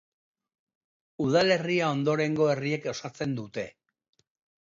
Udalerria 1.25 1.89
ondorengo 1.97 2.47
herriek 2.53 2.87
osatzen 2.95 3.37
dute. 3.41 3.67